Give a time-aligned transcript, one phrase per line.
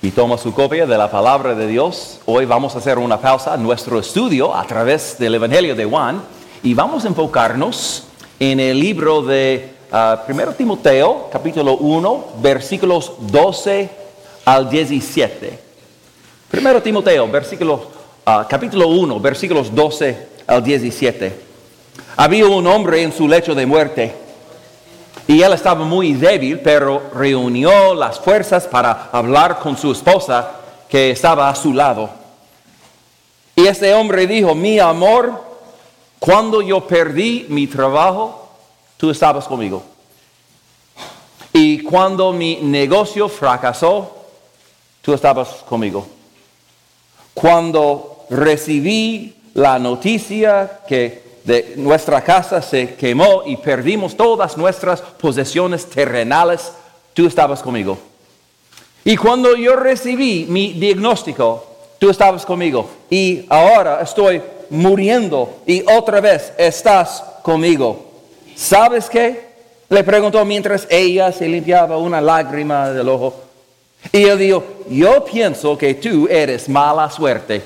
[0.00, 2.20] y toma su copia de la palabra de Dios.
[2.24, 6.22] Hoy vamos a hacer una pausa en nuestro estudio a través del Evangelio de Juan
[6.62, 8.04] y vamos a enfocarnos
[8.38, 13.90] en el libro de 1 uh, Timoteo, capítulo 1, versículos 12
[14.44, 15.58] al 17.
[16.52, 17.30] 1 Timoteo, uh,
[18.48, 21.40] capítulo 1, versículos 12 al 17.
[22.16, 24.27] Había un hombre en su lecho de muerte
[25.28, 30.52] y él estaba muy débil, pero reunió las fuerzas para hablar con su esposa
[30.88, 32.08] que estaba a su lado.
[33.54, 35.44] Y este hombre dijo, mi amor,
[36.18, 38.48] cuando yo perdí mi trabajo,
[38.96, 39.82] tú estabas conmigo.
[41.52, 44.10] Y cuando mi negocio fracasó,
[45.02, 46.06] tú estabas conmigo.
[47.34, 55.86] Cuando recibí la noticia que de nuestra casa se quemó y perdimos todas nuestras posesiones
[55.86, 56.72] terrenales,
[57.14, 57.98] tú estabas conmigo.
[59.04, 61.64] Y cuando yo recibí mi diagnóstico,
[61.98, 62.88] tú estabas conmigo.
[63.08, 68.06] Y ahora estoy muriendo y otra vez estás conmigo.
[68.54, 69.48] ¿Sabes qué?
[69.88, 73.34] Le preguntó mientras ella se limpiaba una lágrima del ojo.
[74.12, 77.62] Y él dijo, yo pienso que tú eres mala suerte.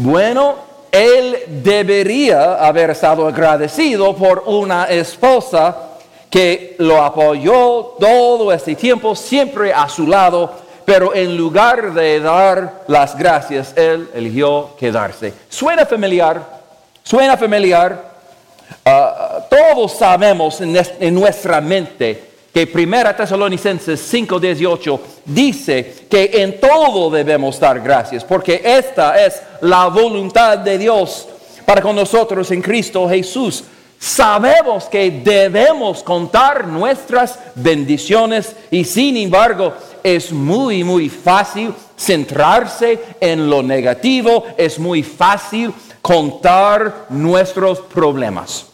[0.00, 0.54] Bueno,
[0.92, 5.76] él debería haber estado agradecido por una esposa
[6.30, 10.52] que lo apoyó todo este tiempo, siempre a su lado,
[10.84, 15.34] pero en lugar de dar las gracias, él eligió quedarse.
[15.48, 16.60] ¿Suena familiar?
[17.02, 18.12] ¿Suena familiar?
[18.84, 22.27] Ah, todos sabemos en nuestra mente
[22.58, 29.86] que Primera Tesalonicenses 5:18 dice que en todo debemos dar gracias, porque esta es la
[29.86, 31.28] voluntad de Dios
[31.64, 33.62] para con nosotros en Cristo Jesús.
[33.96, 43.48] Sabemos que debemos contar nuestras bendiciones y sin embargo es muy, muy fácil centrarse en
[43.48, 45.72] lo negativo, es muy fácil
[46.02, 48.66] contar nuestros problemas.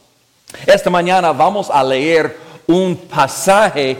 [0.64, 3.96] Esta mañana vamos a leer un pasaje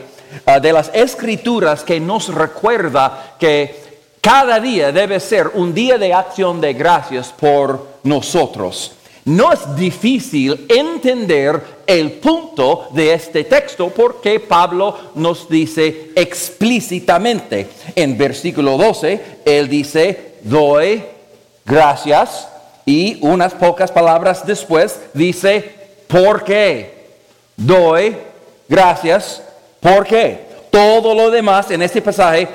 [0.46, 3.84] ah, de las escrituras que nos recuerda que
[4.20, 8.92] cada día debe ser un día de acción de gracias por nosotros.
[9.26, 18.18] No es difícil entender el punto de este texto porque Pablo nos dice explícitamente en
[18.18, 21.02] versículo 12, él dice, doy
[21.64, 22.48] gracias
[22.84, 25.70] y unas pocas palabras después dice,
[26.06, 26.94] ¿por qué?
[27.56, 28.16] Doy
[28.68, 29.42] gracias,
[29.80, 32.48] porque todo lo demás en este pasaje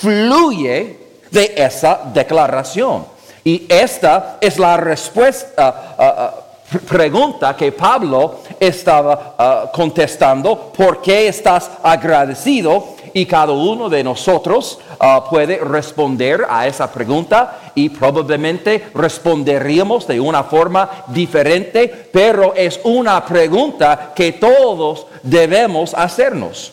[0.00, 0.98] fluye
[1.30, 3.06] de esa declaración.
[3.44, 11.70] Y esta es la respuesta, uh, uh, pregunta que Pablo estaba contestando, ¿por qué estás
[11.82, 12.96] agradecido?
[13.12, 14.78] Y cada uno de nosotros
[15.30, 23.24] puede responder a esa pregunta y probablemente responderíamos de una forma diferente, pero es una
[23.24, 26.72] pregunta que todos debemos hacernos.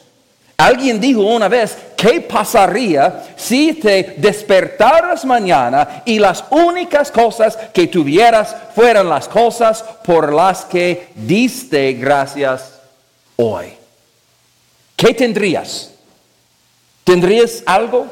[0.56, 7.88] Alguien dijo una vez, ¿qué pasaría si te despertaras mañana y las únicas cosas que
[7.88, 12.80] tuvieras fueran las cosas por las que diste gracias
[13.36, 13.74] hoy?
[14.96, 15.92] ¿Qué tendrías?
[17.04, 18.06] ¿Tendrías algo?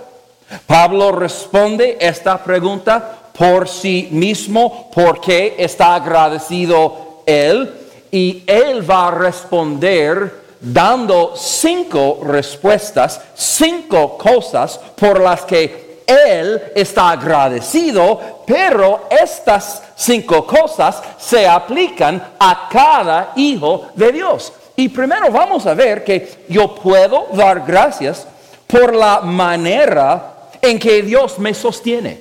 [0.65, 7.73] Pablo responde esta pregunta por sí mismo, porque está agradecido él,
[8.11, 17.11] y él va a responder dando cinco respuestas, cinco cosas por las que él está
[17.11, 24.53] agradecido, pero estas cinco cosas se aplican a cada hijo de Dios.
[24.75, 28.27] Y primero vamos a ver que yo puedo dar gracias
[28.67, 32.19] por la manera en que Dios me sostiene.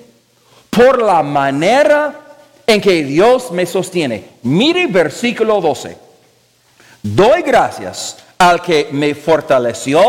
[0.71, 2.20] Por la manera
[2.73, 4.25] en que Dios me sostiene.
[4.43, 5.97] Mire versículo 12.
[7.03, 10.01] Doy gracias al que me fortaleció,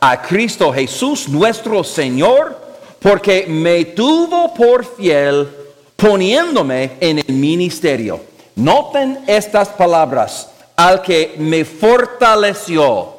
[0.00, 2.58] a Cristo Jesús nuestro Señor,
[3.00, 5.48] porque me tuvo por fiel
[5.96, 8.20] poniéndome en el ministerio.
[8.56, 13.14] Noten estas palabras, al que me fortaleció.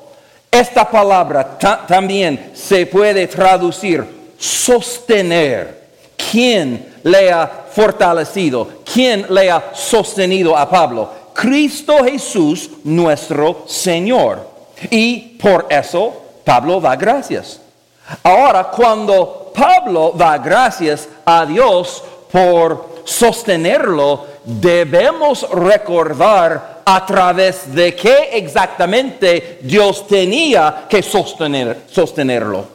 [0.50, 1.58] Esta palabra
[1.88, 4.04] también se puede traducir
[4.38, 5.82] sostener.
[6.32, 8.68] ¿Quién le ha fortalecido?
[8.92, 11.10] ¿Quién le ha sostenido a Pablo?
[11.34, 14.48] Cristo Jesús nuestro Señor.
[14.90, 16.14] Y por eso
[16.44, 17.60] Pablo da gracias.
[18.24, 28.30] Ahora, cuando Pablo da gracias a Dios por sostenerlo, debemos recordar a través de qué
[28.34, 32.66] exactamente Dios tenía que sostener, sostenerlo.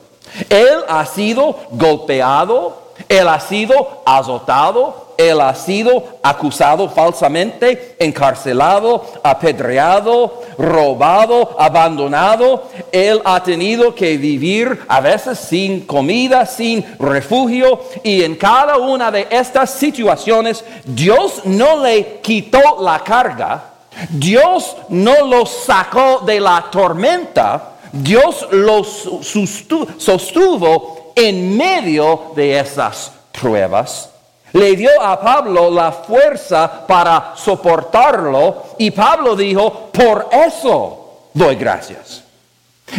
[0.49, 10.43] Él ha sido golpeado, él ha sido azotado, él ha sido acusado falsamente, encarcelado, apedreado,
[10.59, 12.65] robado, abandonado.
[12.93, 17.81] Él ha tenido que vivir a veces sin comida, sin refugio.
[18.03, 23.65] Y en cada una de estas situaciones, Dios no le quitó la carga.
[24.11, 27.77] Dios no lo sacó de la tormenta.
[27.93, 34.11] Dios lo sostuvo en medio de esas pruebas
[34.53, 42.23] le dio a Pablo la fuerza para soportarlo y Pablo dijo, por eso doy gracias.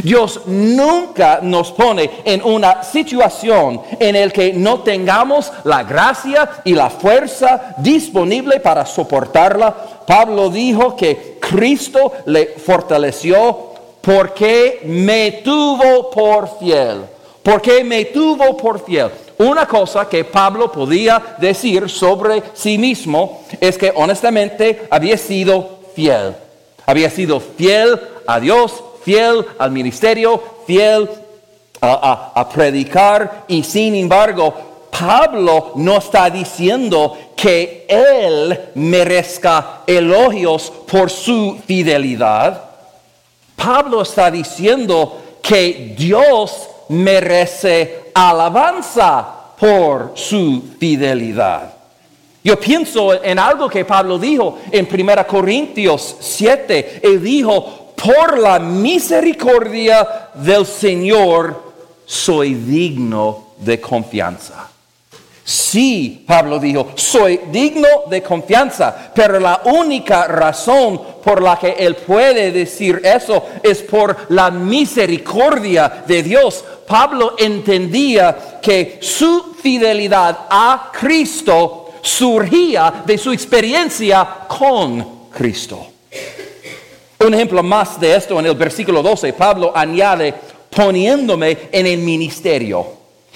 [0.04, 6.74] Dios nunca nos pone en una situación en la que no tengamos la gracia y
[6.74, 9.74] la fuerza disponible para soportarla.
[10.06, 13.72] Pablo dijo que Cristo le fortaleció
[14.02, 17.17] porque me tuvo por fiel.
[17.48, 19.10] Porque me tuvo por fiel.
[19.38, 26.36] Una cosa que Pablo podía decir sobre sí mismo es que honestamente había sido fiel.
[26.86, 27.98] Había sido fiel
[28.28, 31.10] a Dios, fiel al ministerio, fiel
[31.80, 41.58] a, predicar y sin embargo Pablo no está diciendo que él merezca elogios por su
[41.66, 42.62] fidelidad.
[43.56, 49.28] Pablo está diciendo que Dios merece alabanza
[49.60, 51.74] por su fidelidad.
[52.44, 57.02] Yo pienso en algo que Pablo dijo en 1 Corintios 7.
[57.04, 61.74] Él dijo, por la misericordia del Señor
[62.06, 64.70] soy digno de confianza.
[65.44, 71.96] Sí, Pablo dijo, soy digno de confianza, pero la única razón por la que él
[71.96, 76.66] puede decir eso es por la misericordia de Dios.
[76.88, 85.86] Pablo entendía que su fidelidad a Cristo surgía de su experiencia con Cristo.
[87.20, 90.34] Un ejemplo más de esto en el versículo 12, Pablo añade,
[90.70, 92.86] poniéndome en el ministerio.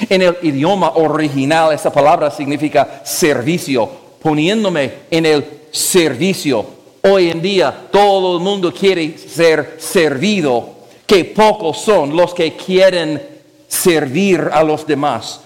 [0.09, 3.89] En el idioma original esa palabra significa servicio,
[4.21, 6.65] poniéndome en el servicio.
[7.01, 10.69] Hoy en día todo el mundo quiere ser servido,
[11.05, 13.30] que pocos son los que quieren
[13.71, 15.39] servir a los demás.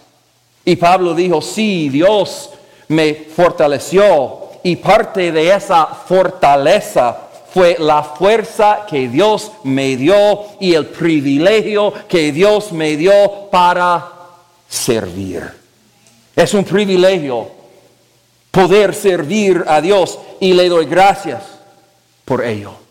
[0.66, 2.50] Y Pablo dijo, sí, Dios
[2.88, 7.18] me fortaleció y parte de esa fortaleza
[7.54, 14.12] fue la fuerza que Dios me dio y el privilegio que Dios me dio para
[14.68, 15.44] servir.
[16.36, 17.48] Es un privilegio
[18.50, 21.44] poder servir a Dios y le doy gracias
[22.25, 22.84] por ello.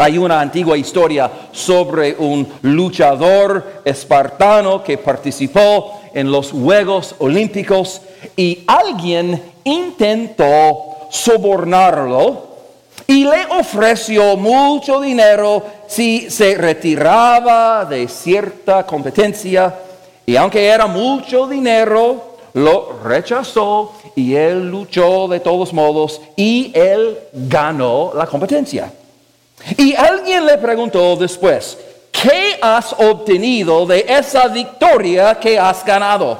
[0.00, 8.00] Hay una antigua historia sobre un luchador espartano que participó en los Juegos Olímpicos
[8.36, 12.46] y alguien intentó sobornarlo
[13.08, 19.74] y le ofreció mucho dinero si se retiraba de cierta competencia
[20.24, 27.18] y aunque era mucho dinero, lo rechazó y él luchó de todos modos y él
[27.32, 28.92] ganó la competencia.
[29.76, 31.78] Y alguien le preguntó después,
[32.10, 36.38] ¿qué has obtenido de esa victoria que has ganado?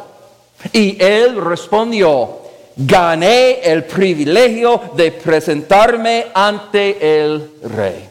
[0.73, 2.39] Y él respondió,
[2.77, 8.09] gané el privilegio de presentarme ante el rey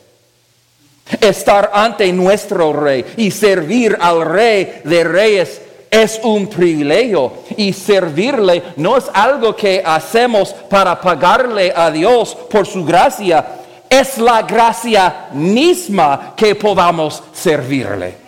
[1.21, 8.61] estar ante nuestro rey y servir al rey de reyes es un privilegio y servirle
[8.75, 13.45] no es algo que hacemos para pagarle a Dios por su gracia,
[13.89, 18.27] es la gracia misma que podamos servirle.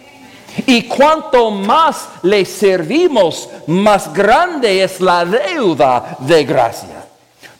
[0.65, 7.05] Y cuanto más le servimos, más grande es la deuda de gracia.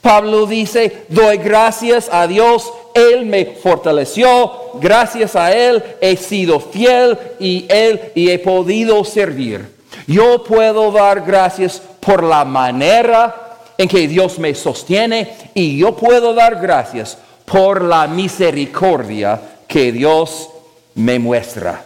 [0.02, 7.18] Pablo dice, doy gracias a Dios, Él me fortaleció, gracias a Él he sido fiel
[7.40, 9.76] y Él y he podido servir.
[10.08, 16.34] Yo puedo dar gracias por la manera en que Dios me sostiene y yo puedo
[16.34, 17.18] dar gracias
[17.52, 20.50] por la misericordia que Dios
[20.96, 21.84] me muestra.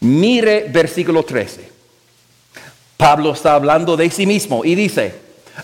[0.00, 1.70] Mire versículo 13.
[2.96, 5.14] Pablo está hablando de sí mismo y dice,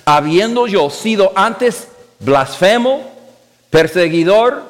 [0.04, 3.00] habiendo yo sido antes blasfemo,
[3.70, 4.62] perseguidor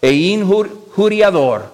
[0.00, 1.72] e injuriador.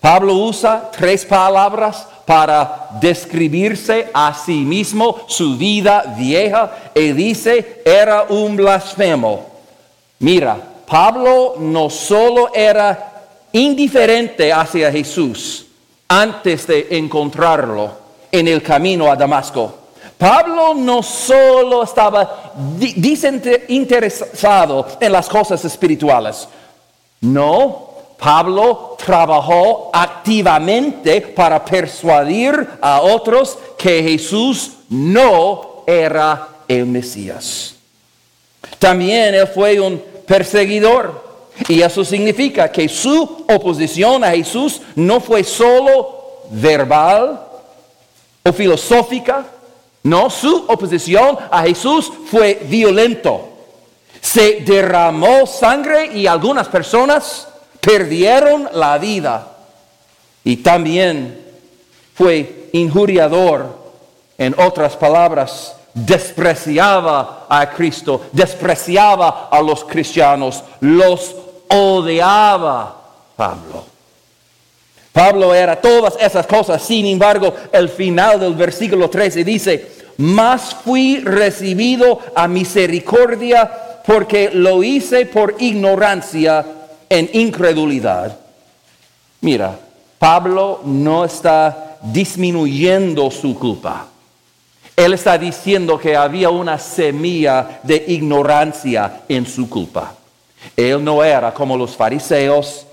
[0.00, 8.26] Pablo usa tres palabras para describirse a sí mismo su vida vieja y dice, era
[8.28, 9.46] un blasfemo.
[10.18, 13.12] Mira, Pablo no solo era
[13.52, 15.66] indiferente hacia Jesús
[16.08, 17.90] antes de encontrarlo
[18.30, 19.74] en el camino a Damasco.
[20.18, 26.48] Pablo no solo estaba desinteresado en las cosas espirituales,
[27.20, 27.88] no,
[28.18, 37.74] Pablo trabajó activamente para persuadir a otros que Jesús no era el Mesías.
[38.78, 41.22] También él fue un perseguidor.
[41.68, 47.40] Y eso significa que su oposición a Jesús no fue solo verbal
[48.42, 49.46] o filosófica,
[50.02, 53.48] no, su oposición a Jesús fue violento.
[54.20, 57.48] Se derramó sangre y algunas personas
[57.80, 59.48] perdieron la vida.
[60.44, 61.42] Y también
[62.14, 63.84] fue injuriador,
[64.36, 71.34] en otras palabras, despreciaba a Cristo, despreciaba a los cristianos, los
[71.68, 72.96] odiaba
[73.36, 73.84] Pablo.
[75.12, 81.20] Pablo era todas esas cosas, sin embargo, el final del versículo 13 dice, más fui
[81.20, 83.70] recibido a misericordia
[84.04, 86.66] porque lo hice por ignorancia
[87.08, 88.36] en incredulidad.
[89.40, 89.78] Mira,
[90.18, 94.06] Pablo no está disminuyendo su culpa.
[94.96, 100.14] Él está diciendo que había una semilla de ignorancia en su culpa.
[100.76, 102.86] Él no era como los fariseos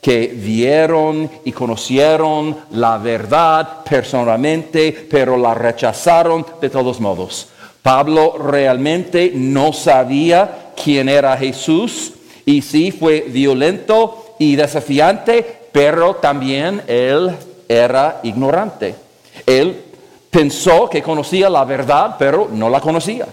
[0.00, 7.48] que vieron y conocieron la verdad personalmente, pero la rechazaron de todos modos.
[7.82, 12.12] Pablo realmente no sabía quién era Jesús
[12.44, 17.30] y sí fue violento y desafiante, pero también él
[17.68, 18.94] era ignorante.
[19.46, 19.85] Él
[20.36, 23.26] pensó que conocía la verdad, pero no la conocía.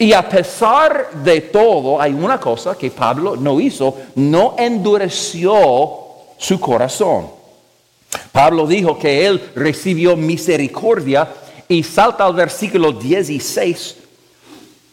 [0.00, 6.00] Y a pesar de todo, hay una cosa que Pablo no hizo, no endureció
[6.36, 7.28] su corazón.
[8.32, 11.28] Pablo dijo que él recibió misericordia
[11.68, 13.96] y salta al versículo 16,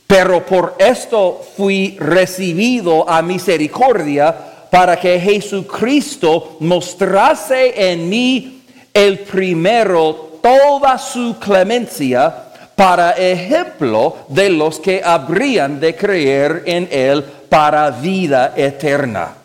[0.05, 8.61] pero por esto fui recibido a misericordia para que Jesucristo mostrase en mí
[8.93, 12.33] el primero toda su clemencia
[12.75, 19.35] para ejemplo de los que habrían de creer en Él para vida eterna.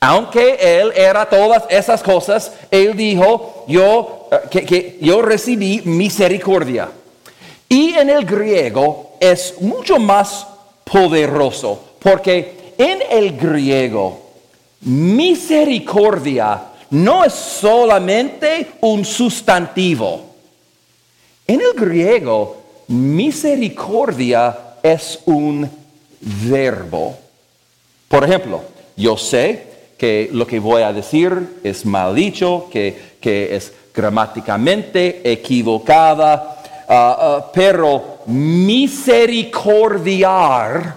[0.00, 6.90] Aunque Él era todas esas cosas, Él dijo, yo, eh, que, yo recibí misericordia.
[7.68, 10.46] Y en el griego es mucho más
[10.84, 14.20] poderoso, porque en el griego
[14.82, 20.26] misericordia no es solamente un sustantivo.
[21.46, 22.56] En el griego,
[22.88, 25.70] misericordia es un
[26.20, 27.16] verbo.
[28.08, 28.62] Por ejemplo,
[28.96, 36.56] yo sé que lo que voy a decir es mal dicho, que, es gramáticamente equivocada,
[36.88, 40.96] ah, ah, pero misericordiar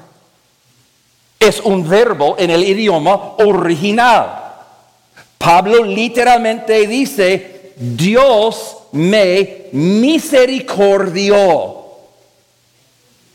[1.39, 4.42] es un verbo en el idioma original.
[5.43, 11.83] Pablo literalmente dice, Dios me misericordió.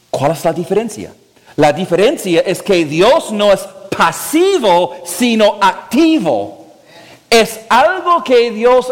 [0.08, 1.12] ¿Cuál es la diferencia?
[1.56, 3.60] La diferencia es que Dios no es
[3.94, 6.68] pasivo, sino activo.
[7.28, 8.90] Es algo que Dios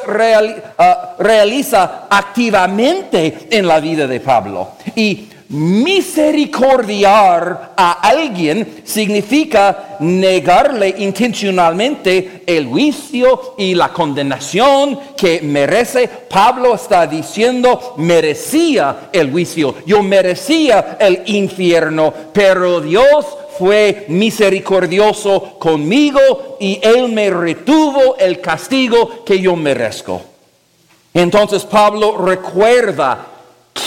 [0.76, 4.72] ah, realiza activamente en la vida de Pablo.
[4.94, 16.08] Y misericordiar a alguien significa negarle intencionalmente el juicio y la condenación que merece.
[16.28, 23.24] Pablo está diciendo, merecía el juicio, yo merecía el infierno, pero Dios
[23.58, 30.20] fue misericordioso conmigo y Él me retuvo el castigo que yo merezco.
[31.14, 33.35] Entonces Pablo recuerda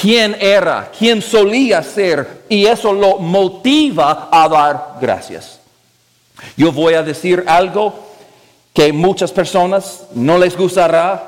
[0.01, 5.59] quién era, quién solía ser, y eso lo motiva a dar gracias.
[6.55, 7.93] Yo voy a decir algo
[8.73, 11.25] que muchas personas no les gustará.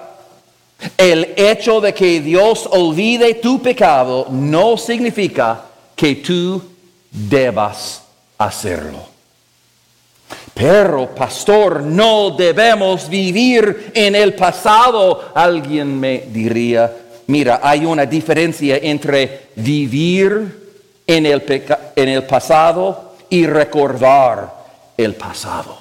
[0.98, 5.62] El hecho de que Dios olvide tu pecado no significa
[5.96, 6.62] que tú
[7.12, 8.04] debas
[8.38, 9.12] hacerlo.
[10.54, 17.01] Pero, pastor, no debemos vivir en el pasado, alguien me diría.
[17.32, 20.74] Mira, hay una diferencia entre vivir
[21.08, 21.42] en el,
[21.96, 24.54] en el pasado y recordar
[24.98, 25.78] el pasado.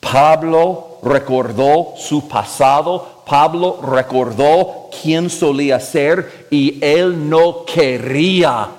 [0.00, 8.70] Pablo recordó su pasado, Pablo recordó quién solía ser y él no quería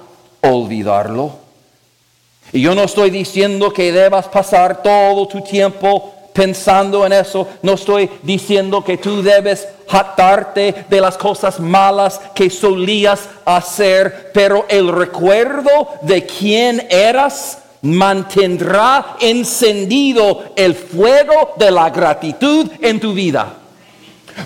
[0.42, 1.32] olvidarlo.
[2.52, 7.48] Y yo no estoy diciendo que debas pasar todo tu tiempo pensando en eso.
[7.62, 14.66] No estoy diciendo que tú debes jactarte de las cosas malas que solías hacer, pero
[14.70, 23.58] el recuerdo de quién eras mantendrá encendido el fuego de la gratitud en tu vida.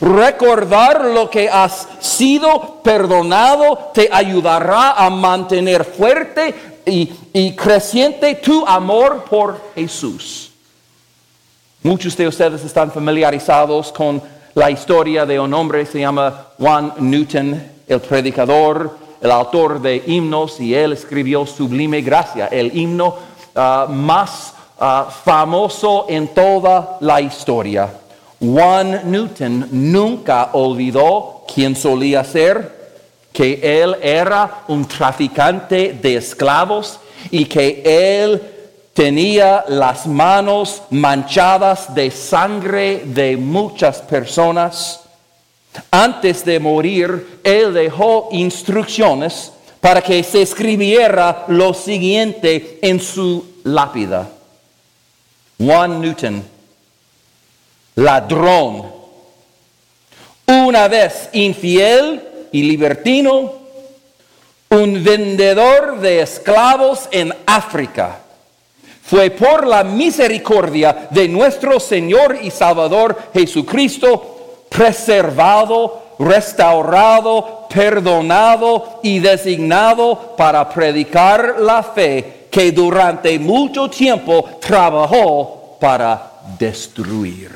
[0.01, 9.25] Recordar lo que has sido perdonado te ayudará a mantener fuerte y, creciente tu amor
[9.29, 10.44] por Jesús.
[11.85, 14.19] Muchos de ustedes están familiarizados con
[14.55, 20.59] la historia de un hombre, se llama Juan Newton, el predicador, el autor de himnos,
[20.59, 23.15] y él escribió Sublime Gracia, el himno
[23.53, 27.87] ah, más ah, famoso en toda la historia.
[28.39, 32.95] Juan Newton nunca olvidó quién solía ser,
[33.31, 36.99] que él era un traficante de esclavos
[37.29, 38.54] y que él
[38.95, 45.01] tenía las manos manchadas de sangre de muchas personas.
[45.91, 54.29] Antes de morir, él dejó instrucciones para que se escribiera lo siguiente en su lápida.
[55.57, 56.41] Juan Newton,
[57.95, 58.93] ladrón,
[60.47, 63.55] una vez infiel y libertino,
[64.69, 68.21] un vendedor de esclavos en África
[69.05, 80.35] fue por la misericordia de nuestro Señor y Salvador Jesucristo preservado, restaurado, perdonado y designado
[80.35, 87.51] para predicar la fe que durante mucho tiempo trabajó para destruir.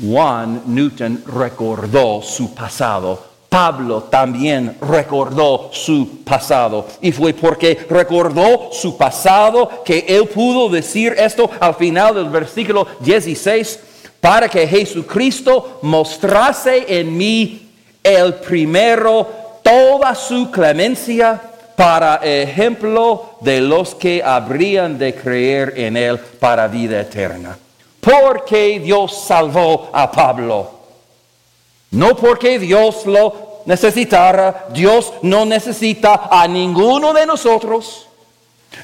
[0.00, 6.86] Juan Newton recordó su pasado Pablo también recordó su pasado.
[7.00, 12.86] Y fue porque recordó su pasado que él pudo decir esto al final del versículo
[13.00, 13.80] 16,
[14.20, 17.70] para que Jesucristo mostrase en mí
[18.02, 19.26] el primero
[19.62, 21.40] toda su clemencia
[21.74, 27.56] para ejemplo de los que habrían de creer en él para vida eterna.
[28.00, 30.77] Porque Dios salvó a Pablo
[31.90, 38.06] no porque Dios lo necesitara, Dios no necesita a ninguno de nosotros.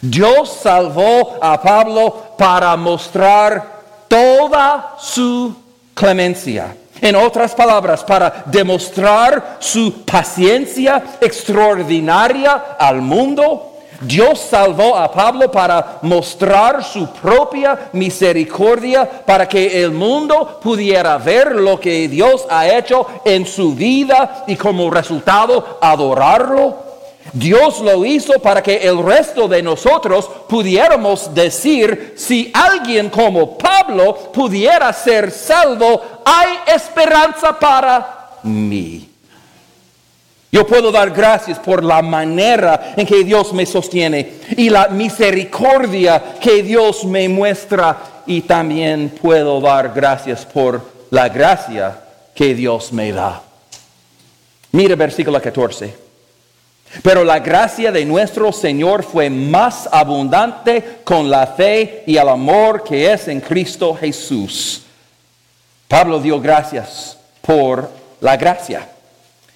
[0.01, 5.55] Dios salvó a Pablo para mostrar toda su
[5.95, 6.77] clemencia.
[7.01, 15.99] En otras palabras, para demostrar su paciencia extraordinaria al mundo Dios salvó a Pablo para
[16.03, 23.07] mostrar su propia misericordia, para que el mundo pudiera ver lo que Dios ha hecho
[23.25, 26.85] en su vida y como resultado adorarlo.
[27.33, 34.15] Dios lo hizo para que el resto de nosotros pudiéramos decir, si alguien como Pablo
[34.33, 39.14] pudiera ser salvo, hay esperanza para mí.
[40.55, 46.37] Yo puedo dar gracias por la manera en que Dios me sostiene y la misericordia
[46.41, 51.99] que Dios me muestra y también puedo dar gracias por la gracia
[52.37, 53.43] que Dios me da.
[54.71, 55.93] Mire versículo 14.
[57.03, 62.85] Pero la gracia de nuestro Señor fue más abundante con la fe y el amor
[62.85, 64.83] que es en Cristo Jesús.
[65.89, 67.91] Pablo dio gracias por
[68.21, 68.94] la gracia.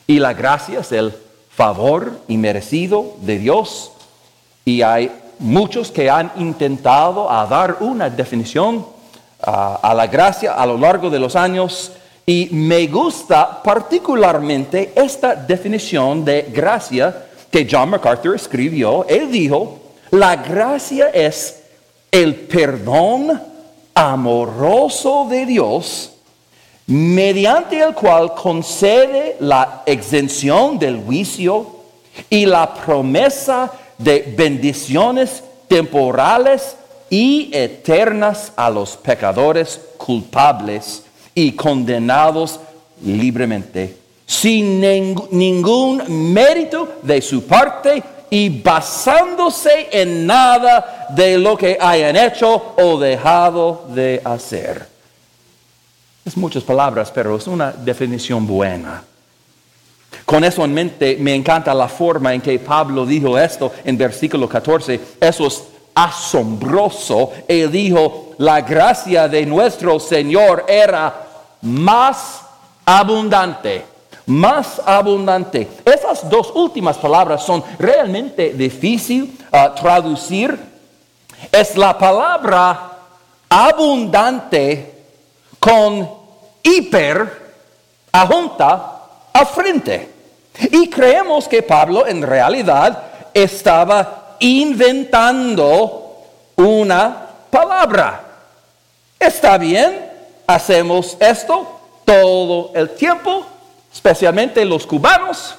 [0.08, 1.14] Y la gracia es el
[1.50, 3.92] favor inmerecido de Dios.
[4.64, 8.86] Y hay muchos que han intentado dar una definición
[9.42, 11.92] a la gracia a lo largo de los años.
[12.24, 19.06] Y me gusta particularmente esta definición de gracia que John MacArthur escribió.
[19.06, 19.78] Él dijo,
[20.10, 21.64] la gracia es
[22.10, 23.42] el perdón
[23.92, 26.12] amoroso de Dios
[26.88, 31.66] mediante el cual concede la exención del juicio
[32.30, 36.76] y la promesa de bendiciones temporales
[37.10, 41.02] y eternas a los pecadores culpables
[41.34, 42.58] y condenados
[43.04, 52.16] libremente, sin ningún mérito de su parte y basándose en nada de lo que hayan
[52.16, 54.97] hecho o dejado de hacer.
[56.28, 59.02] Es muchas palabras, pero es una definición buena.
[60.26, 64.46] Con eso en mente, me encanta la forma en que Pablo dijo esto en versículo
[64.46, 65.00] 14.
[65.18, 65.64] Eso es
[65.94, 67.32] asombroso.
[67.48, 71.28] Él dijo, la gracia de nuestro Señor era
[71.62, 72.42] más
[72.84, 73.86] abundante.
[74.26, 75.66] más abundante.
[75.82, 80.58] Esas dos últimas palabras son realmente difícil uh, traducir.
[81.50, 82.98] Es la palabra
[83.48, 84.94] abundante
[85.58, 86.17] con
[86.62, 87.48] hiper
[88.26, 89.00] junta
[89.32, 90.14] a frente.
[90.72, 96.24] Y creemos que Pablo en realidad estaba inventando
[96.56, 98.24] una palabra.
[99.18, 100.10] ¿Está bien?
[100.46, 103.44] Hacemos esto todo el tiempo,
[103.92, 105.56] especialmente los cubanos.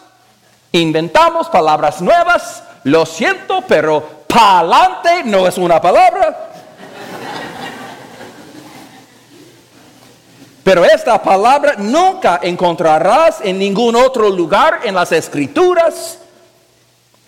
[0.71, 2.63] Inventamos palabras nuevas.
[2.83, 6.48] Lo siento, pero pa'lante no es una palabra.
[10.63, 16.19] Pero esta palabra nunca encontrarás en ningún otro lugar en las escrituras,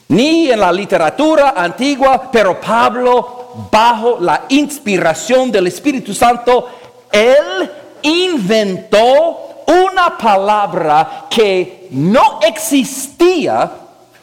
[0.10, 6.68] ni en la literatura antigua, pero Pablo, bajo la inspiración del Espíritu Santo,
[7.12, 13.72] él inventó una palabra que no existía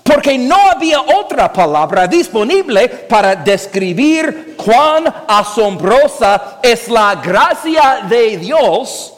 [0.09, 9.13] porque no había otra palabra disponible para describir cuán asombrosa es la gracia de Dios.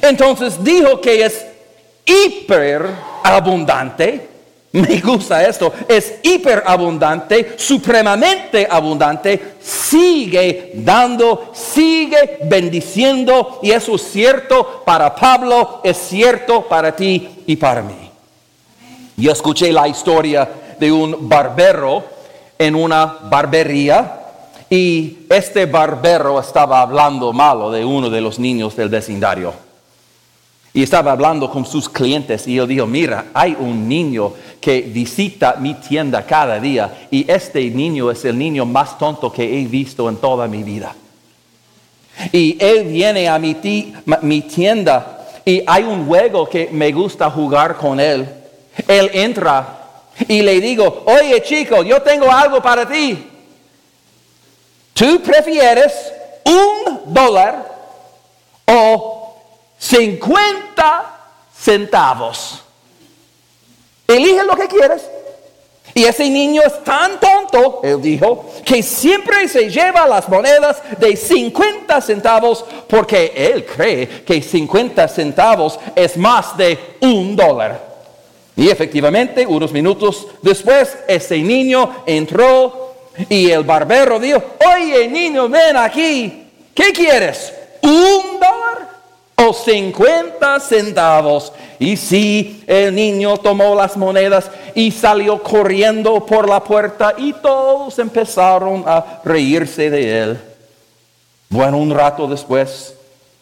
[0.00, 1.44] Entonces dijo que es
[2.04, 4.28] hiperabundante.
[4.70, 5.72] Me gusta esto.
[5.88, 9.56] Es hiperabundante, supremamente abundante.
[9.60, 13.58] Sigue dando, sigue bendiciendo.
[13.62, 18.07] Y eso es cierto para Pablo, es cierto para ti y para mí.
[19.18, 22.04] Yo escuché la historia de un barbero
[22.56, 24.20] en una barbería
[24.70, 29.52] y este barbero estaba hablando malo de uno de los niños del vecindario.
[30.72, 35.56] Y estaba hablando con sus clientes y él dijo, mira, hay un niño que visita
[35.58, 40.08] mi tienda cada día y este niño es el niño más tonto que he visto
[40.08, 40.94] en toda mi vida.
[42.30, 43.56] Y él viene a mi,
[44.22, 48.37] mi tienda y hay un juego que me gusta jugar con él
[48.86, 49.78] él entra
[50.26, 53.30] y le digo, oye chico, yo tengo algo para ti.
[54.92, 55.92] ¿Tú prefieres
[56.44, 57.64] un dólar
[58.66, 59.36] o
[59.78, 61.16] 50
[61.56, 62.62] centavos?
[64.06, 65.02] Elige lo que quieres.
[65.94, 71.16] Y ese niño es tan tonto, él dijo, que siempre se lleva las monedas de
[71.16, 77.87] 50 centavos porque él cree que 50 centavos es más de un dólar.
[78.58, 82.92] Y efectivamente, unos minutos después, ese niño entró
[83.28, 84.42] y el barbero dijo,
[84.74, 87.54] oye niño, ven aquí, ¿qué quieres?
[87.82, 88.88] ¿Un dólar
[89.36, 91.52] o 50 centavos?
[91.78, 97.96] Y sí, el niño tomó las monedas y salió corriendo por la puerta y todos
[98.00, 100.40] empezaron a reírse de él.
[101.48, 102.92] Bueno, un rato después,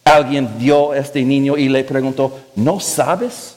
[0.04, 3.55] alguien vio a este niño y le preguntó, ¿no sabes?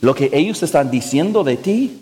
[0.00, 2.00] Lo que ellos están diciendo de ti.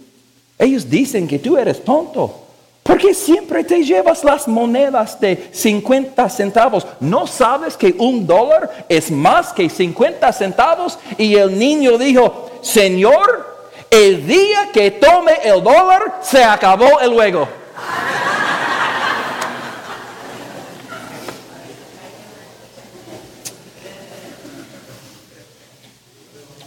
[0.58, 2.42] Ellos dicen que tú eres tonto.
[2.82, 6.86] Porque siempre te llevas las monedas de 50 centavos.
[7.00, 10.96] ¿No sabes que un dólar es más que 50 centavos?
[11.18, 13.56] Y el niño dijo, Señor,
[13.90, 17.48] el día que tome el dólar, se acabó el juego.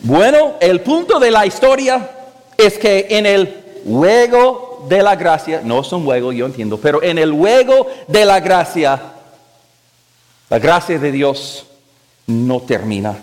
[0.02, 2.10] Bueno, el punto de la historia
[2.58, 3.54] es que en el
[3.86, 8.26] juego de la gracia, no es un juego, yo entiendo, pero en el juego de
[8.26, 9.02] la gracia,
[10.50, 11.66] la gracia de Dios
[12.28, 13.18] no termina.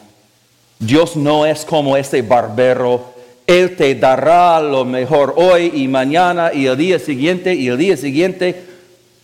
[0.79, 3.15] Dios no es como ese barbero.
[3.47, 7.97] Él te dará lo mejor hoy y mañana y el día siguiente y el día
[7.97, 8.76] siguiente.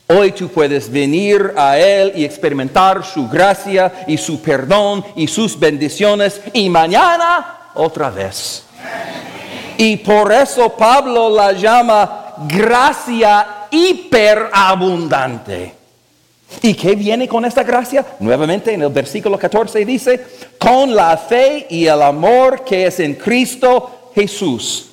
[0.09, 5.59] Hoy tú puedes venir a Él y experimentar su gracia y su perdón y sus
[5.59, 8.65] bendiciones y mañana otra vez.
[9.79, 15.83] Y por eso Pablo la llama gracia hiperabundante.
[16.61, 18.05] ¿Y qué viene con esta gracia?
[18.21, 20.27] Nuevamente en el versículo 14 dice,
[20.59, 24.91] con la fe y el amor que es en Cristo Jesús.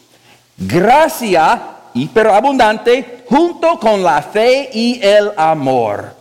[0.58, 1.62] Gracia
[1.94, 6.14] hiperabundante junto con la fe y el amor.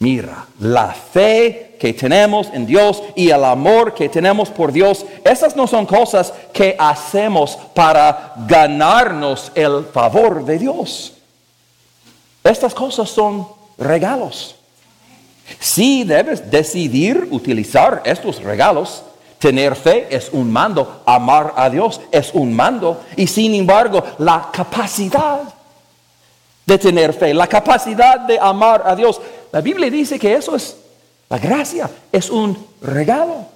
[0.00, 5.56] Mira, la fe que tenemos en Dios y el amor que tenemos por Dios, esas
[5.56, 11.14] no son cosas que hacemos para ganarnos el favor de Dios.
[12.44, 14.54] Estas cosas son regalos.
[15.58, 19.02] Si debes decidir utilizar estos regalos,
[19.38, 24.50] Tener fe es un mando, amar a Dios es un mando y sin embargo la
[24.52, 25.42] capacidad
[26.66, 29.20] de tener fe, la capacidad de amar a Dios,
[29.52, 30.76] la Biblia dice que eso es
[31.28, 33.46] la gracia, es un regalo.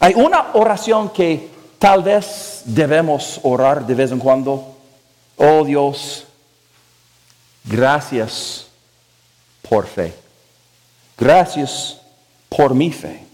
[0.00, 4.76] Hay una oración que Tal vez debemos orar de vez en cuando.
[5.36, 6.24] Oh Dios,
[7.64, 8.68] gracias
[9.68, 10.14] por fe.
[11.18, 11.98] Gracias
[12.48, 13.26] por mi fe.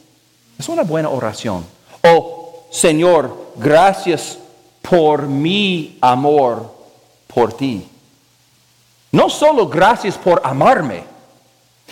[0.58, 1.64] Es una buena oración.
[2.02, 2.38] Oh
[2.70, 4.38] Señor, gracias
[4.82, 6.74] por mi amor
[7.26, 7.86] por ti.
[9.12, 11.02] No solo gracias por amarme,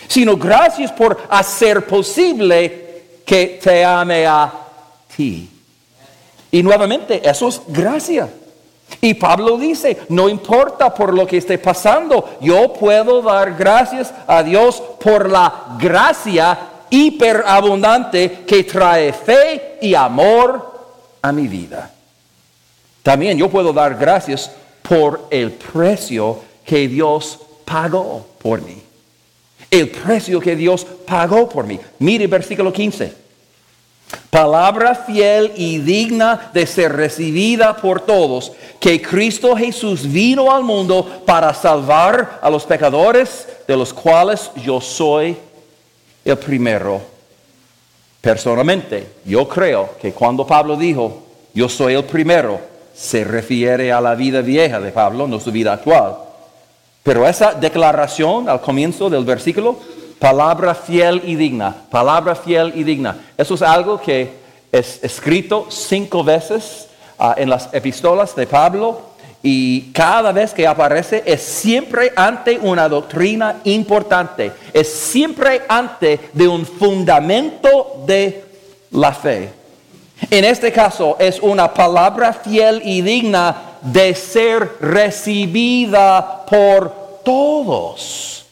[0.07, 4.51] sino gracias por hacer posible que te ame a
[5.15, 5.49] ti.
[6.51, 8.29] Y nuevamente, eso es gracia.
[9.01, 14.41] Y Pablo dice, no importa por lo que esté pasando, yo puedo dar gracias a
[14.43, 16.57] Dios por la gracia
[16.89, 20.77] hiperabundante que trae fe y amor
[21.21, 21.91] a mi vida.
[23.03, 28.81] También yo puedo dar gracias por el precio que Dios pagó por mí.
[29.69, 31.79] El precio que Dios pagó por mí.
[31.99, 33.27] Mire versículo 15.
[34.29, 41.23] Palabra fiel y digna de ser recibida por todos, que Cristo Jesús vino al mundo
[41.25, 45.37] para salvar a los pecadores, de los cuales yo soy
[46.29, 47.01] el primero.
[48.21, 52.59] Personalmente, yo creo que cuando Pablo dijo, yo soy el primero,
[52.93, 56.17] se refiere a la vida vieja de Pablo, no su vida actual.
[57.03, 59.77] Pero esa declaración al comienzo del versículo,
[60.19, 64.29] palabra fiel y digna, palabra fiel y digna, eso es algo que
[64.71, 66.87] es escrito cinco veces
[67.17, 69.06] ah, en las epístolas de Pablo
[69.49, 76.49] y cada vez que aparece es siempre ante una doctrina importante, es siempre ante de
[76.49, 78.43] un fundamento de
[78.91, 79.53] la fe.
[80.29, 88.45] En este caso es una palabra fiel y digna de ser recibida por todos.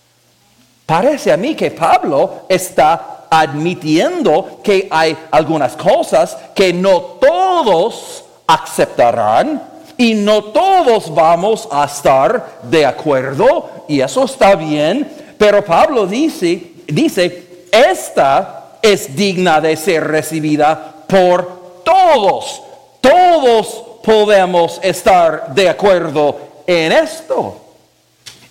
[0.85, 9.74] Parece a mí que Pablo está admitiendo que hay algunas cosas que no todos aceptarán
[9.97, 16.71] y no todos vamos a estar de acuerdo y eso está bien, pero Pablo dice,
[16.87, 22.61] dice, esta es digna de ser recibida por todos.
[23.01, 27.57] Todos podemos estar de acuerdo en esto.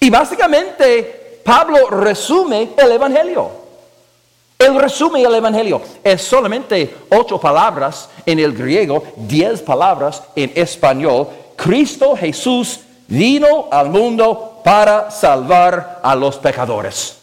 [0.01, 3.64] Y básicamente Pablo resume el Evangelio.
[4.59, 5.81] Él resume el Evangelio.
[6.03, 11.29] Es solamente ocho palabras en el griego, diez palabras en español.
[11.57, 17.19] Cristo Jesús vino al mundo para salvar a los pecadores.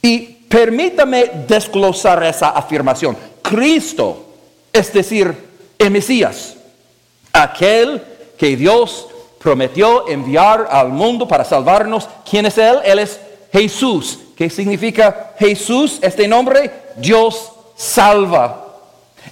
[0.00, 3.16] Y permítame desglosar esa afirmación.
[3.42, 4.24] Cristo,
[4.72, 5.36] es decir,
[5.78, 6.56] el Mesías,
[7.32, 8.02] aquel
[8.38, 12.08] que Dios prometió enviar al mundo para salvarnos.
[12.28, 12.78] ¿Quién es Él?
[12.84, 13.20] Él es
[13.52, 14.18] Jesús.
[14.42, 16.00] ¿Qué significa Jesús?
[16.02, 18.66] Este nombre, Dios salva.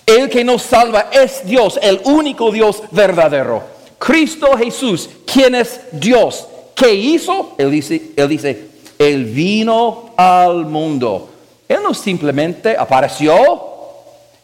[0.06, 3.60] El que nos salva es Dios, el único Dios verdadero.
[3.98, 6.46] Cristo Jesús, ¿quién es Dios?
[6.76, 7.56] ¿Qué hizo?
[7.58, 8.68] Él dice, él dice,
[9.00, 11.28] Él vino al mundo.
[11.66, 13.34] Él no simplemente apareció,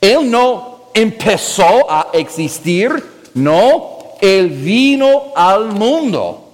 [0.00, 2.90] él no empezó a existir,
[3.34, 6.45] no, Él vino al mundo.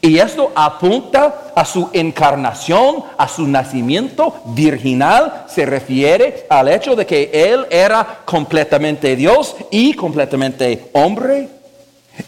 [0.00, 5.44] Y esto apunta a su encarnación, a su nacimiento virginal.
[5.48, 11.48] Se refiere al hecho de que Él era completamente Dios y completamente hombre.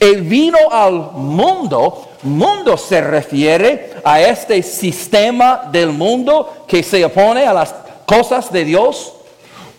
[0.01, 2.09] Él vino al mundo.
[2.23, 7.75] Mundo se refiere a este sistema del mundo que se opone a las
[8.07, 9.15] cosas de Dios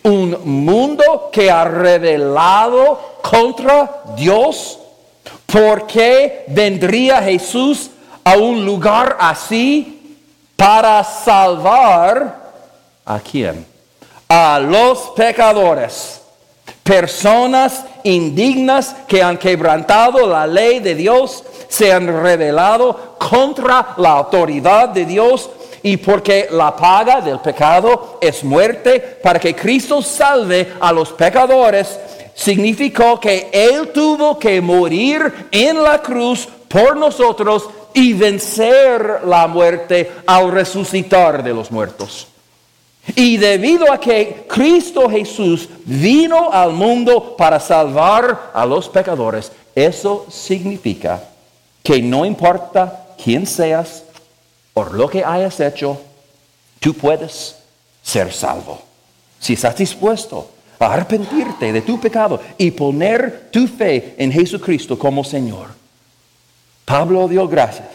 [0.04, 4.78] un mundo que ha revelado contra Dios.
[5.54, 7.88] ¿Por qué vendría Jesús
[8.24, 10.18] a un lugar así
[10.56, 12.40] para salvar
[13.04, 13.64] a quién?
[14.28, 16.20] A los pecadores,
[16.82, 24.88] personas indignas que han quebrantado la ley de Dios, se han rebelado contra la autoridad
[24.88, 25.50] de Dios
[25.84, 32.00] y porque la paga del pecado es muerte, para que Cristo salve a los pecadores,
[32.34, 40.10] significó que Él tuvo que morir en la cruz por nosotros y vencer la muerte
[40.26, 42.26] al resucitar de los muertos.
[43.14, 50.26] Y debido a que Cristo Jesús vino al mundo para salvar a los pecadores, eso
[50.30, 51.22] significa
[51.82, 54.04] que no importa quién seas,
[54.72, 56.00] por lo que hayas hecho,
[56.80, 57.56] tú puedes
[58.02, 58.80] ser salvo.
[59.38, 65.68] Si estás dispuesto arrepentirte de tu pecado y poner tu fe en Jesucristo como Señor.
[66.84, 67.88] Pablo dio gracias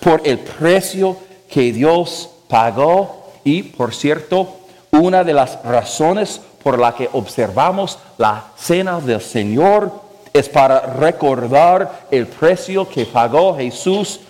[0.00, 1.16] por el precio
[1.48, 4.60] que Dios pagó y, por cierto,
[4.90, 9.90] Una de las razones por la que observamos la cena del Señor
[10.32, 14.20] es para recordar el precio que pagó Jesús,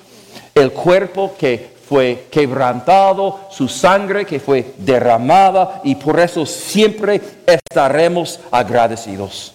[0.55, 8.41] el cuerpo que fue quebrantado, su sangre que fue derramada y por eso siempre estaremos
[8.51, 9.55] agradecidos.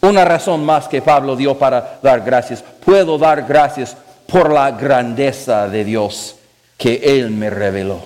[0.00, 2.62] Una razón más que Pablo dio para dar gracias.
[2.84, 6.36] Puedo dar gracias por la grandeza de Dios
[6.76, 8.00] que Él me reveló.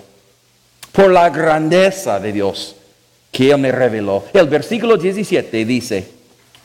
[0.92, 2.76] Por la grandeza de Dios
[3.30, 4.24] que Él me reveló.
[4.32, 6.08] El versículo 17 dice,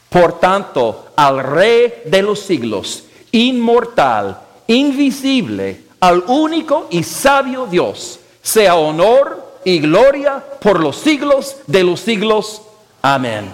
[0.09, 8.75] por tanto, al Rey de los siglos, inmortal, invisible, al único y sabio Dios, sea
[8.75, 12.61] honor y gloria por los siglos de los siglos.
[13.01, 13.53] Amén.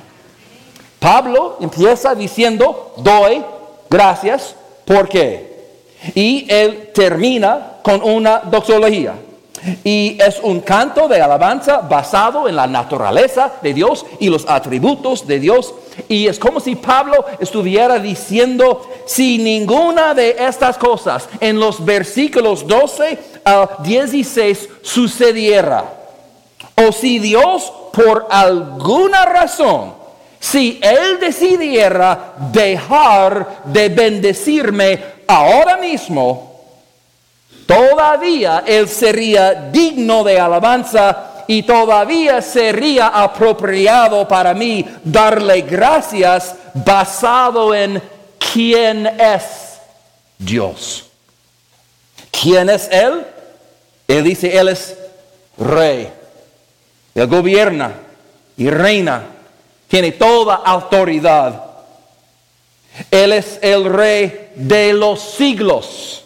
[1.00, 3.44] Pablo empieza diciendo, doy
[3.90, 5.54] gracias, ¿por qué?
[6.16, 9.16] Y él termina con una doxología.
[9.84, 15.26] Y es un canto de alabanza basado en la naturaleza de Dios y los atributos
[15.26, 15.74] de Dios.
[16.08, 22.68] Y es como si Pablo estuviera diciendo, si ninguna de estas cosas en los versículos
[22.68, 25.86] 12 a 16 sucediera,
[26.76, 29.94] o si Dios por alguna razón,
[30.40, 36.53] si Él decidiera dejar de bendecirme ahora mismo,
[37.66, 47.74] todavía Él sería digno de alabanza y todavía sería apropiado para mí darle gracias basado
[47.74, 48.02] en
[48.54, 49.80] quién es
[50.38, 51.06] Dios.
[52.32, 53.26] ¿Quién es Él?
[54.08, 54.98] Él dice, Él es
[55.58, 56.10] rey.
[57.16, 57.94] Él gobierna
[58.58, 59.24] y reina.
[59.88, 61.64] Tiene toda autoridad.
[63.12, 66.23] Él es el rey de los siglos.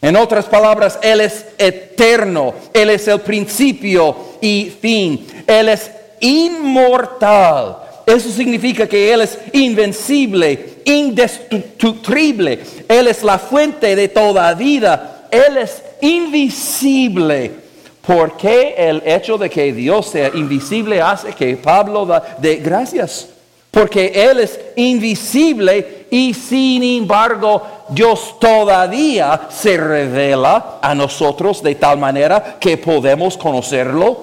[0.00, 7.78] En otras palabras, Él es eterno, Él es el principio y fin, Él es inmortal.
[8.04, 15.56] Eso significa que Él es invencible, indestructible, Él es la fuente de toda vida, Él
[15.56, 17.66] es invisible.
[18.06, 23.30] ¿Por qué el hecho de que Dios sea invisible hace que Pablo da de gracias?
[23.76, 27.60] Porque Él es invisible y sin embargo
[27.90, 34.16] Dios todavía se revela a nosotros de tal manera que podemos conocerlo.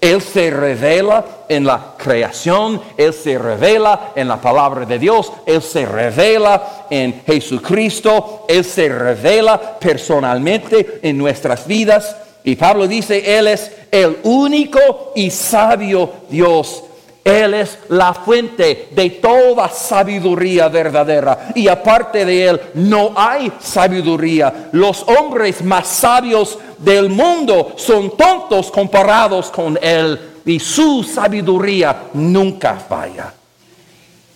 [0.00, 5.60] Él se revela en la creación, Él se revela en la palabra de Dios, Él
[5.60, 12.16] se revela en Jesucristo, Él se revela personalmente en nuestras vidas.
[12.42, 16.84] Y Pablo dice, Él es el único y sabio Dios
[17.24, 21.48] él es la fuente de toda sabiduría verdadera.
[21.54, 24.68] Y aparte de Él no hay sabiduría.
[24.72, 30.32] Los hombres más sabios del mundo son tontos comparados con Él.
[30.44, 33.32] Y su sabiduría nunca falla.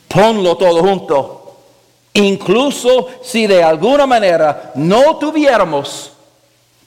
[0.08, 1.56] Ponlo todo junto.
[2.14, 6.12] Incluso si de alguna manera no tuviéramos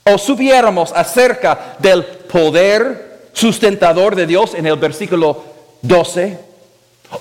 [0.04, 5.51] o supiéramos acerca del poder sustentador de Dios en el versículo
[5.82, 6.38] 12,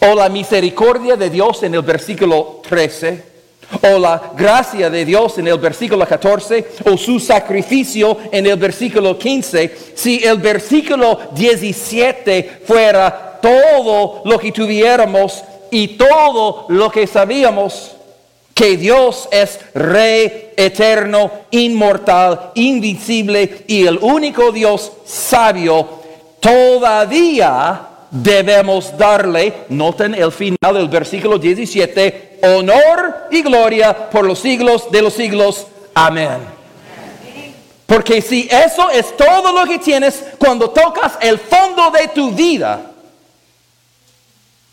[0.00, 3.30] o la misericordia de Dios en el versículo 13,
[3.82, 9.18] o la gracia de Dios en el versículo 14, o su sacrificio en el versículo
[9.18, 17.92] 15, si el versículo 17 fuera todo lo que tuviéramos y todo lo que sabíamos,
[18.54, 25.88] que Dios es Rey eterno, inmortal, invisible y el único Dios sabio,
[26.40, 34.90] todavía debemos darle, noten el final del versículo 17, honor y gloria por los siglos
[34.90, 35.66] de los siglos.
[35.94, 36.38] Amén.
[37.86, 42.92] Porque si eso es todo lo que tienes cuando tocas el fondo de tu vida,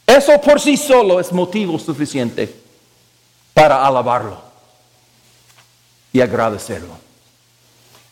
[0.05, 2.53] eso por sí solo es motivo suficiente
[3.53, 4.39] para alabarlo
[6.13, 6.95] y agradecerlo.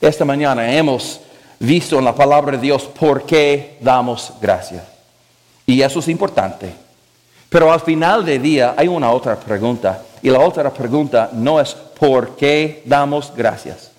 [0.02, 1.22] Esta mañana hemos
[1.60, 4.95] visto en la palabra de Dios por qué damos gracias.
[5.66, 6.74] Y eso es importante.
[7.50, 10.04] Pero al final del día hay una otra pregunta.
[10.22, 13.92] Y la otra pregunta no es ¿por qué damos gracias?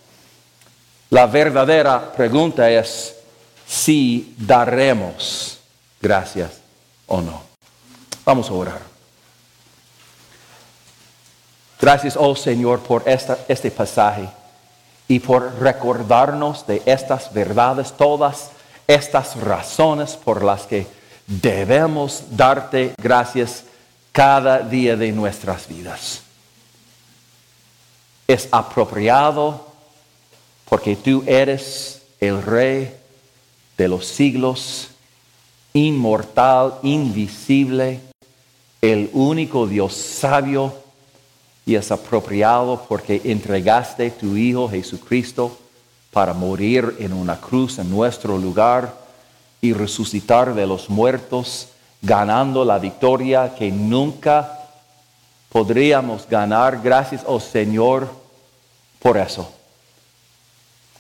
[1.11, 3.15] La verdadera pregunta es
[3.67, 5.59] si daremos
[6.01, 6.61] gracias
[7.07, 7.43] o no.
[8.25, 8.81] Vamos a orar.
[11.81, 14.29] Gracias, oh Señor, por este pasaje
[15.09, 18.51] y por recordarnos de estas verdades, todas
[18.87, 20.87] estas razones por las que
[21.27, 23.65] debemos darte gracias
[24.13, 26.23] cada día de nuestras vidas.
[28.27, 29.67] Es apropiado
[30.69, 32.95] porque tú eres el rey
[33.77, 34.89] de los siglos,
[35.73, 38.01] inmortal, invisible,
[38.81, 40.75] el único Dios sabio
[41.65, 45.59] y es apropiado porque entregaste tu Hijo Jesucristo
[46.13, 49.06] para morir en una cruz en nuestro lugar
[49.61, 51.69] y resucitar de los muertos,
[52.03, 54.69] ganando la victoria que nunca
[55.51, 56.81] podríamos ganar.
[56.83, 58.09] Gracias, oh Señor,
[59.01, 59.51] por eso.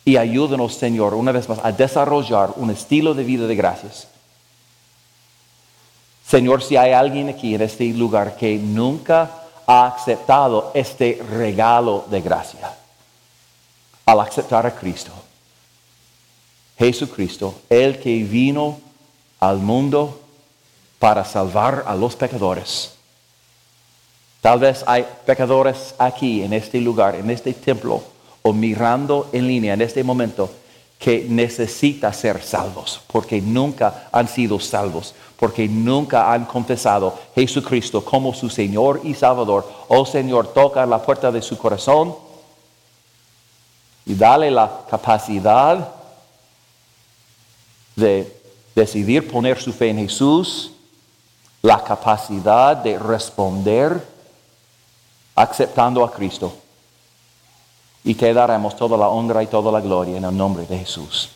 [0.04, 4.08] Y ayúdanos, Señor, una vez más, a desarrollar un estilo de vida de gracias.
[6.26, 9.30] Señor, si hay alguien aquí en este lugar que nunca
[9.66, 12.72] ha aceptado este regalo de gracia,
[14.06, 15.12] al aceptar a Cristo,
[16.78, 18.78] Jesucristo, el que vino
[19.40, 20.20] al mundo
[20.98, 22.94] para salvar a los pecadores.
[24.40, 28.02] Tal vez hay pecadores aquí, en este lugar, en este templo,
[28.42, 30.50] o mirando en línea en este momento,
[30.98, 38.32] que necesitan ser salvos, porque nunca han sido salvos, porque nunca han confesado Jesucristo como
[38.32, 39.70] su Señor y Salvador.
[39.88, 42.14] Oh Señor, toca la puerta de su corazón
[44.06, 45.95] y dale la capacidad
[47.96, 48.40] de
[48.74, 50.70] decidir poner su fe en Jesús,
[51.62, 54.06] la capacidad de responder
[55.34, 56.52] aceptando a Cristo.
[58.04, 61.30] Y te daremos toda la honra y toda la gloria en el nombre de Jesús.